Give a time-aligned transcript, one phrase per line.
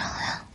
[0.00, 0.49] どう。